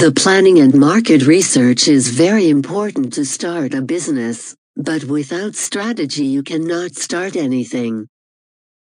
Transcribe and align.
The 0.00 0.12
planning 0.12 0.60
and 0.60 0.74
market 0.74 1.26
research 1.26 1.86
is 1.86 2.08
very 2.08 2.48
important 2.48 3.12
to 3.12 3.26
start 3.26 3.74
a 3.74 3.82
business, 3.82 4.56
but 4.74 5.04
without 5.04 5.54
strategy 5.54 6.24
you 6.24 6.42
cannot 6.42 6.94
start 6.94 7.36
anything. 7.36 8.08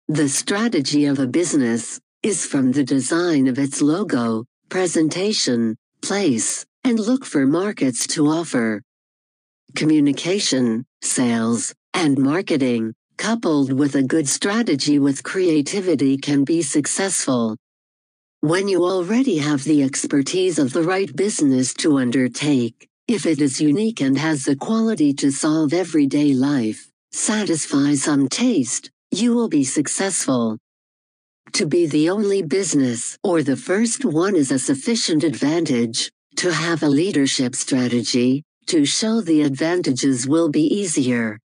The 0.08 0.28
strategy 0.28 1.06
of 1.06 1.18
a 1.18 1.26
business 1.26 1.98
is 2.22 2.44
from 2.44 2.72
the 2.72 2.84
design 2.84 3.46
of 3.46 3.58
its 3.58 3.80
logo, 3.80 4.44
presentation, 4.68 5.76
place, 6.02 6.66
and 6.84 7.00
look 7.00 7.24
for 7.24 7.46
markets 7.46 8.06
to 8.08 8.26
offer. 8.26 8.82
Communication, 9.74 10.84
sales, 11.01 11.74
and 11.95 12.18
marketing, 12.18 12.92
coupled 13.16 13.73
with 13.73 13.95
a 13.95 14.02
good 14.02 14.28
strategy 14.28 14.98
with 14.98 15.23
creativity 15.23 16.18
can 16.18 16.45
be 16.45 16.60
successful. 16.60 17.56
When 18.46 18.68
you 18.68 18.84
already 18.84 19.38
have 19.38 19.64
the 19.64 19.82
expertise 19.82 20.60
of 20.60 20.72
the 20.72 20.84
right 20.84 21.10
business 21.16 21.74
to 21.82 21.98
undertake, 21.98 22.88
if 23.08 23.26
it 23.26 23.40
is 23.40 23.60
unique 23.60 24.00
and 24.00 24.16
has 24.16 24.44
the 24.44 24.54
quality 24.54 25.12
to 25.14 25.32
solve 25.32 25.72
everyday 25.72 26.32
life, 26.32 26.88
satisfy 27.10 27.94
some 27.94 28.28
taste, 28.28 28.88
you 29.10 29.34
will 29.34 29.48
be 29.48 29.64
successful. 29.64 30.58
To 31.54 31.66
be 31.66 31.88
the 31.88 32.08
only 32.08 32.42
business 32.42 33.18
or 33.24 33.42
the 33.42 33.56
first 33.56 34.04
one 34.04 34.36
is 34.36 34.52
a 34.52 34.60
sufficient 34.60 35.24
advantage. 35.24 36.12
To 36.36 36.52
have 36.52 36.84
a 36.84 36.88
leadership 36.88 37.56
strategy, 37.56 38.44
to 38.66 38.84
show 38.84 39.22
the 39.22 39.42
advantages 39.42 40.28
will 40.28 40.50
be 40.50 40.62
easier. 40.62 41.40